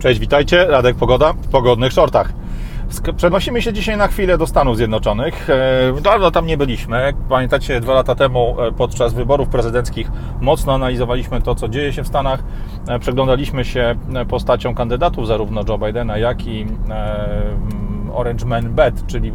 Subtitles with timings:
[0.00, 0.66] Cześć, witajcie.
[0.66, 2.32] Radek Pogoda w pogodnych shortach.
[3.16, 5.50] Przenosimy się dzisiaj na chwilę do Stanów Zjednoczonych.
[5.50, 7.12] E, dawno tam nie byliśmy.
[7.28, 10.10] Pamiętacie, dwa lata temu e, podczas wyborów prezydenckich
[10.40, 12.42] mocno analizowaliśmy to, co dzieje się w Stanach.
[12.88, 13.94] E, przeglądaliśmy się
[14.28, 16.66] postacią kandydatów, zarówno Joe Bidena, jak i
[18.14, 19.32] Orange Man Bad, czyli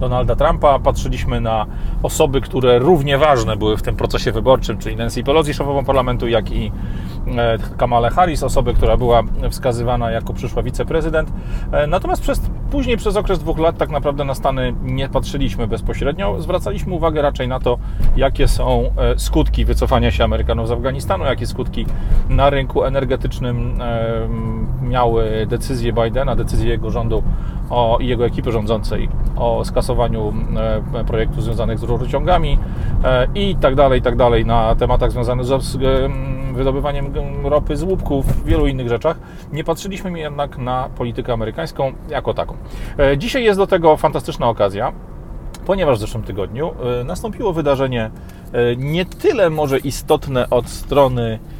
[0.00, 0.78] Donalda Trumpa.
[0.78, 1.66] Patrzyliśmy na
[2.02, 6.52] osoby, które równie ważne były w tym procesie wyborczym, czyli Nancy Pelosi, szefową parlamentu, jak
[6.52, 6.72] i
[7.36, 11.32] e, Kamala Harris, osobę, która była wskazywana jako przyszła wiceprezydent.
[11.72, 16.40] E, natomiast przez, później przez okres dwóch lat tak naprawdę na Stany nie patrzyliśmy bezpośrednio.
[16.40, 17.78] Zwracaliśmy uwagę raczej na to,
[18.16, 21.86] jakie są e, skutki wycofania się Amerykanów z Afganistanu, jakie skutki
[22.28, 23.78] na rynku energetycznym
[24.82, 27.22] miały decyzje Bidena, decyzje jego rządu
[27.70, 30.32] o jego ekipy rządzącej o skasowaniu
[31.06, 32.58] projektów związanych z rurociągami
[33.34, 35.76] i tak dalej, i tak dalej, na tematach związanych z
[36.52, 37.12] wydobywaniem
[37.44, 39.18] ropy z łupków, wielu innych rzeczach.
[39.52, 42.54] Nie patrzyliśmy jednak na politykę amerykańską jako taką.
[42.98, 44.92] E, dzisiaj jest do tego fantastyczna okazja
[45.66, 46.74] ponieważ w zeszłym tygodniu
[47.04, 48.10] nastąpiło wydarzenie
[48.76, 51.57] nie tyle może istotne od strony E,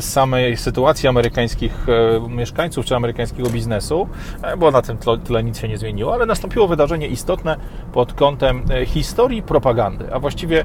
[0.00, 4.08] samej sytuacji amerykańskich e, mieszkańców czy amerykańskiego biznesu,
[4.42, 7.56] e, bo na tym tle nic się nie zmieniło, ale nastąpiło wydarzenie istotne
[7.92, 10.64] pod kątem historii propagandy, a właściwie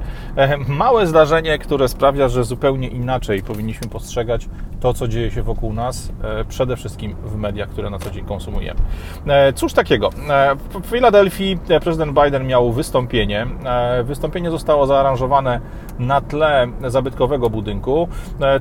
[0.67, 4.49] małe zdarzenie, które sprawia, że zupełnie inaczej powinniśmy postrzegać
[4.80, 6.11] to, co dzieje się wokół nas,
[6.49, 8.80] przede wszystkim w mediach, które na co dzień konsumujemy.
[9.55, 10.09] Cóż takiego?
[10.83, 13.47] W Filadelfii prezydent Biden miał wystąpienie.
[14.03, 15.61] Wystąpienie zostało zaaranżowane
[15.99, 18.08] na tle zabytkowego budynku.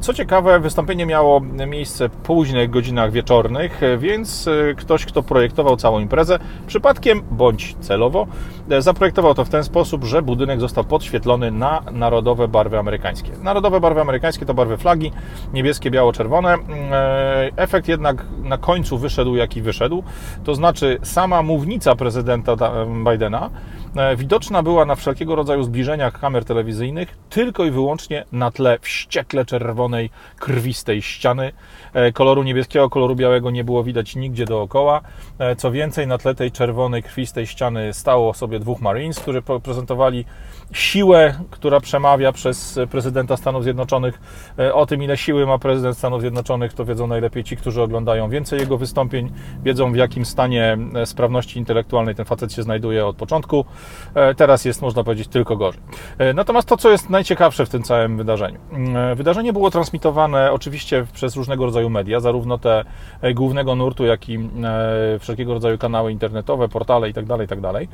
[0.00, 5.76] Co ciekawe, ciekawe, wystąpienie miało miejsce w późnych godzinach wieczornych, więc e, ktoś, kto projektował
[5.76, 8.26] całą imprezę, przypadkiem bądź celowo,
[8.70, 13.30] e, zaprojektował to w ten sposób, że budynek został podświetlony na narodowe barwy amerykańskie.
[13.42, 15.12] Narodowe barwy amerykańskie to barwy flagi,
[15.52, 16.54] niebieskie, biało-czerwone.
[16.54, 20.02] E, efekt jednak na końcu wyszedł, jaki wyszedł.
[20.44, 22.56] To znaczy, sama mównica prezydenta
[23.10, 23.50] Bidena
[24.16, 30.10] widoczna była na wszelkiego rodzaju zbliżeniach kamer telewizyjnych tylko i wyłącznie na tle wściekle czerwonej
[30.38, 31.52] krwistej ściany.
[31.92, 35.00] E, koloru niebieskiego, koloru białego nie było widać nigdzie dookoła.
[35.38, 40.24] E, co więcej, na tle tej czerwonej krwistej ściany stało sobie dwóch Marines, którzy prezentowali
[40.72, 44.20] siłę, która przemawia przez prezydenta Stanów Zjednoczonych.
[44.58, 48.30] E, o tym, ile siły ma prezydent Stanów Zjednoczonych, to wiedzą najlepiej ci, którzy oglądają
[48.30, 49.32] więcej jego wystąpień,
[49.64, 53.64] wiedzą w jakim stanie sprawności intelektualnej ten facet się znajduje od początku.
[54.36, 55.80] Teraz jest, można powiedzieć, tylko gorzej.
[56.34, 58.58] Natomiast to, co jest najciekawsze w tym całym wydarzeniu.
[59.16, 62.84] Wydarzenie było transmitowane oczywiście przez różnego rodzaju media, zarówno te
[63.34, 64.38] głównego nurtu, jak i
[65.18, 67.86] wszelkiego rodzaju kanały internetowe, portale itd., tak itd.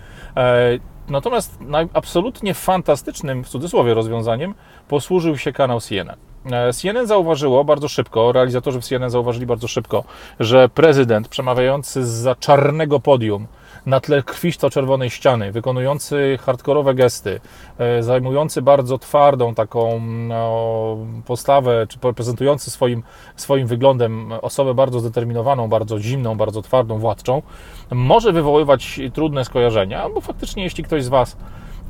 [1.08, 1.58] Natomiast
[1.92, 4.54] absolutnie fantastycznym, w cudzysłowie, rozwiązaniem
[4.88, 6.16] posłużył się kanał CNN.
[6.52, 10.04] E, CNN zauważyło bardzo szybko, realizatorzy w CNN zauważyli bardzo szybko,
[10.40, 13.46] że prezydent przemawiający za czarnego podium
[13.86, 17.40] na tle krwisto-czerwonej ściany, wykonujący hardkorowe gesty,
[17.78, 23.02] e, zajmujący bardzo twardą taką no, postawę, czy prezentujący swoim,
[23.36, 27.42] swoim wyglądem osobę bardzo zdeterminowaną, bardzo zimną, bardzo twardą, władczą,
[27.90, 31.36] może wywoływać trudne skojarzenia, bo faktycznie jeśli ktoś z Was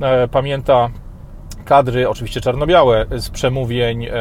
[0.01, 0.89] e, pamięta
[1.65, 4.11] kadry, oczywiście czarno-białe, z przemówień e,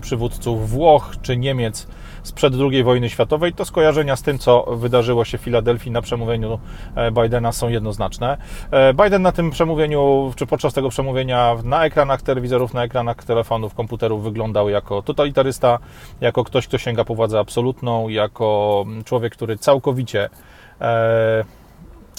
[0.00, 1.86] przywódców Włoch czy Niemiec
[2.22, 6.58] sprzed II wojny światowej, to skojarzenia z tym, co wydarzyło się w Filadelfii na przemówieniu
[6.94, 8.36] e, Bidena są jednoznaczne.
[8.70, 13.74] E, Biden na tym przemówieniu, czy podczas tego przemówienia na ekranach telewizorów, na ekranach telefonów,
[13.74, 15.78] komputerów wyglądał jako totalitarysta,
[16.20, 20.28] jako ktoś, kto sięga po władzę absolutną, jako człowiek, który całkowicie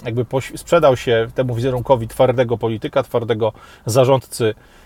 [0.06, 0.26] jakby
[0.56, 3.54] sprzedał się temu wizerunkowi twardego polityka, twardego
[3.86, 4.83] zarządcy E,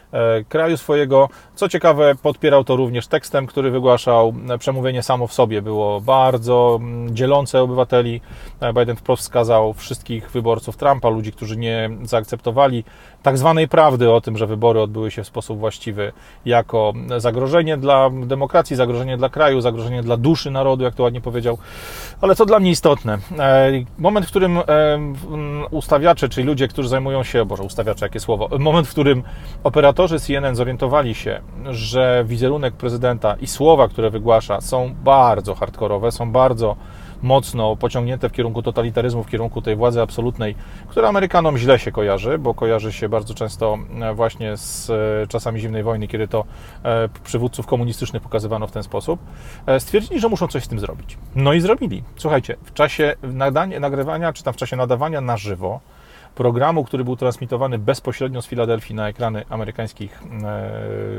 [0.49, 1.29] kraju swojego.
[1.55, 4.33] Co ciekawe, podpierał to również tekstem, który wygłaszał.
[4.59, 8.21] Przemówienie samo w sobie było bardzo mm, dzielące obywateli.
[8.59, 12.83] E, Biden wprost wskazał wszystkich wyborców Trumpa, ludzi, którzy nie zaakceptowali
[13.23, 16.11] tak zwanej prawdy o tym, że wybory odbyły się w sposób właściwy,
[16.45, 21.57] jako zagrożenie dla demokracji, zagrożenie dla kraju, zagrożenie dla duszy narodu, jak to ładnie powiedział.
[22.21, 24.59] Ale co dla mnie istotne, e, moment, w którym
[25.71, 29.23] ustawiacze, czyli ludzie, którzy zajmują się, boże, ustawiacze, jakie słowo, moment, w którym
[29.63, 36.11] operatorzy operatorzy CNN zorientowali się, że wizerunek prezydenta i słowa, które wygłasza, są bardzo hardkorowe,
[36.11, 36.75] są bardzo
[37.21, 40.55] mocno pociągnięte w kierunku totalitaryzmu, w kierunku tej władzy absolutnej,
[40.87, 45.59] która Amerykanom źle się kojarzy, bo kojarzy się bardzo często e, właśnie z e, czasami
[45.59, 46.45] zimnej wojny, kiedy to
[46.83, 49.19] e, przywódców komunistycznych pokazywano w ten sposób,
[49.79, 51.17] stwierdzili, że muszą coś z tym zrobić.
[51.35, 52.03] No i zrobili.
[52.17, 55.79] Słuchajcie, w czasie nadania, nagrywania, czy tam w czasie nadawania na żywo,
[56.37, 60.21] programu, który był transmitowany bezpośrednio z Filadelfii na ekrany amerykańskich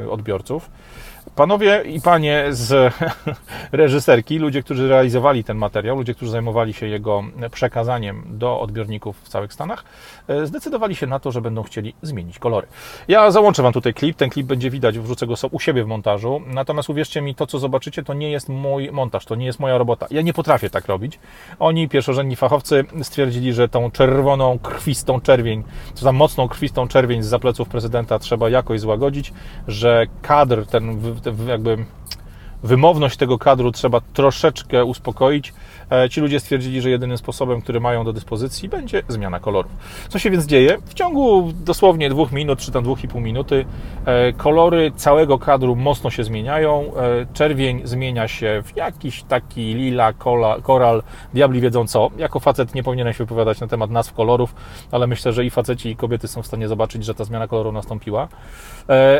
[0.04, 0.70] e, odbiorców.
[1.36, 2.94] Panowie i panie z
[3.72, 9.28] reżyserki, ludzie, którzy realizowali ten materiał, ludzie, którzy zajmowali się jego przekazaniem do odbiorników w
[9.28, 9.84] całych Stanach,
[10.28, 12.66] e, zdecydowali się na to, że będą chcieli zmienić kolory.
[13.08, 16.42] Ja załączę Wam tutaj klip, ten klip będzie widać, wrzucę go u siebie w montażu,
[16.46, 19.78] natomiast uwierzcie mi, to co zobaczycie, to nie jest mój montaż, to nie jest moja
[19.78, 20.06] robota.
[20.10, 21.18] Ja nie potrafię tak robić.
[21.58, 25.64] Oni, pierwszorzędni fachowcy, stwierdzili, że tą czerwoną, krwistą czerwień,
[25.94, 29.32] czy tam mocną krwistą czerwień z zapleców prezydenta trzeba jakoś złagodzić,
[29.68, 31.00] że kadr, ten
[31.46, 31.84] jakby
[32.62, 35.54] wymowność tego kadru trzeba troszeczkę uspokoić.
[35.90, 39.72] E, ci ludzie stwierdzili, że jedynym sposobem, który mają do dyspozycji, będzie zmiana kolorów.
[40.08, 40.78] Co się więc dzieje?
[40.84, 43.64] W ciągu dosłownie dwóch minut, czy tam dwóch i pół minuty,
[44.04, 46.92] e, kolory całego kadru mocno się zmieniają.
[46.96, 51.02] E, czerwień zmienia się w jakiś taki lila, kola, koral,
[51.34, 52.10] diabli wiedzą co.
[52.16, 54.54] Jako facet nie powinienem się wypowiadać na temat nazw kolorów,
[54.92, 57.72] ale myślę, że i faceci, i kobiety są w stanie zobaczyć, że ta zmiana koloru
[57.72, 58.28] nastąpiła.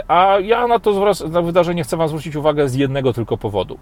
[0.08, 3.78] A ja na to na wydarzenie chcę Wam zwrócić uwagę z jednego tylko powodu.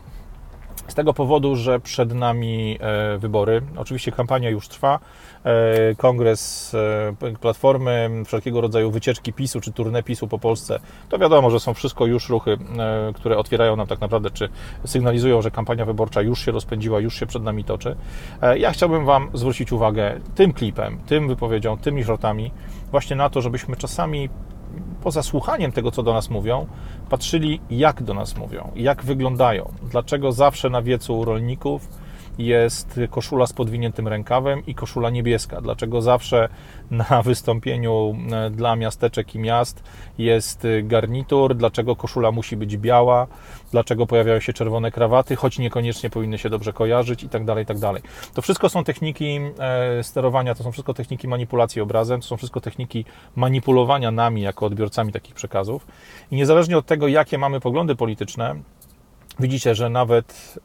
[0.89, 3.63] Z tego powodu, że przed nami e, wybory.
[3.77, 4.99] Oczywiście kampania już trwa.
[5.45, 10.81] E, kongres e, Platformy, wszelkiego rodzaju wycieczki PiSu czy turne PiSu po Polsce.
[11.09, 12.59] To wiadomo, że są wszystko już ruchy,
[13.15, 14.49] które otwierają nam tak naprawdę, czy
[14.85, 17.97] sygnalizują, że kampania wyborcza już się rozpędziła, już się przed nami toczy.
[18.57, 22.51] Ja chciałbym Wam zwrócić uwagę tym klipem, tym wypowiedzią, tymi żartami
[22.91, 24.29] właśnie na to, żebyśmy czasami
[25.03, 26.67] poza słuchaniem tego, co do nas mówią,
[27.11, 31.89] patrzyli, jak do nas mówią, jak wyglądają, dlaczego zawsze na wiecu u rolników
[32.39, 35.61] jest koszula z podwiniętym rękawem i koszula niebieska.
[35.61, 36.49] Dlaczego zawsze
[36.91, 39.83] na wystąpieniu e, dla miasteczek i miast
[40.19, 43.27] jest garnitur, dlaczego koszula musi być biała,
[43.71, 47.79] dlaczego pojawiają się czerwone krawaty, choć niekoniecznie powinny się dobrze kojarzyć i tak dalej, tak
[47.79, 48.03] dalej.
[48.35, 52.61] To wszystko są techniki e, sterowania, to są wszystko techniki manipulacji obrazem, to są wszystko
[52.61, 53.05] techniki
[53.37, 55.87] manipulowania nami jako odbiorcami takich przekazów.
[56.31, 58.55] I niezależnie od tego, jakie mamy poglądy polityczne,
[59.41, 60.59] widzicie, że nawet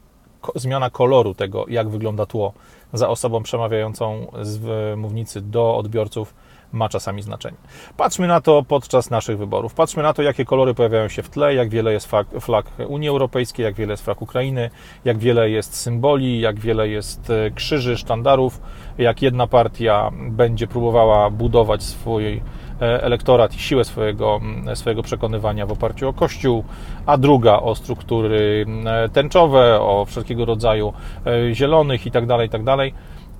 [0.55, 2.53] zmiana koloru tego, jak wygląda tło
[2.93, 6.33] za osobą przemawiającą z mównicy do odbiorców
[6.71, 7.57] ma czasami znaczenie.
[7.97, 9.73] Patrzmy na to podczas naszych wyborów.
[9.73, 13.09] Patrzmy na to, jakie kolory pojawiają się w tle, jak wiele jest flag, flag Unii
[13.09, 14.69] Europejskiej, jak wiele jest flag Ukrainy,
[15.05, 18.61] jak wiele jest symboli, jak wiele jest e, krzyży, sztandarów,
[18.97, 22.41] jak jedna partia będzie próbowała budować swój
[22.81, 24.39] elektorat i siłę swojego,
[24.75, 26.63] swojego przekonywania w oparciu o Kościół,
[27.05, 28.65] a druga o struktury
[29.13, 30.93] tęczowe, o wszelkiego rodzaju
[31.25, 32.77] e, zielonych itd., tak itd.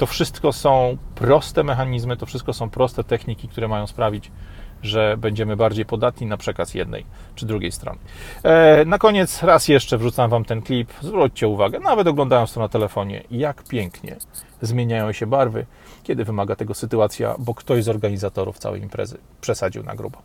[0.02, 4.32] To wszystko są proste mechanizmy, to wszystko są proste techniki, które mają sprawić,
[4.84, 7.06] że będziemy bardziej podatni na przekaz jednej
[7.36, 8.00] czy drugiej strony.
[8.44, 10.94] E, na koniec raz jeszcze wrzucam Wam ten klip.
[11.02, 14.16] Zwróćcie uwagę, nawet oglądając to na telefonie, jak pięknie
[14.62, 15.66] zmieniają się barwy,
[16.04, 20.22] kiedy wymaga tego sytuacja, bo ktoś z organizatorów całej imprezy przesadził na grubo.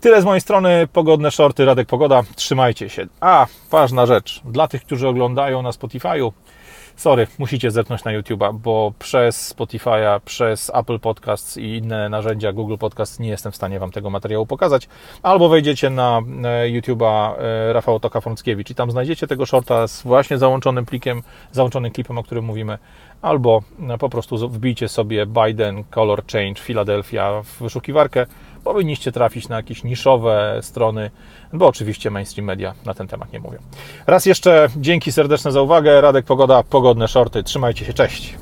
[0.00, 3.06] Tyle z mojej strony, pogodne shorty, Radek Pogoda, trzymajcie się.
[3.20, 6.32] A, ważna rzecz, dla tych, którzy oglądają na Spotify'u,
[6.96, 12.76] sorry, musicie zerknąć na YouTube'a, bo przez Spotify'a, przez Apple Podcasts i inne narzędzia Google
[12.76, 14.88] Podcasts nie jestem w stanie Wam tego materiału pokazać.
[15.22, 16.22] Albo wejdziecie na e,
[16.70, 21.22] YouTube'a e, Rafał Toka Frąckiewicz i tam znajdziecie tego shorta z właśnie załączonym plikiem,
[21.52, 22.78] załączonym klipem, o którym mówimy,
[23.22, 28.26] albo e, po prostu wbijcie sobie Biden Color Change Philadelphia w wyszukiwarkę.
[28.66, 31.10] Powinniście trafić na jakieś niszowe strony,
[31.52, 33.58] bo oczywiście mainstream media na ten temat nie mówią.
[34.06, 36.00] Raz jeszcze dzięki serdeczne za uwagę.
[36.00, 37.42] Radek Pogoda, pogodne shorty.
[37.42, 38.34] Trzymajcie się, cześć.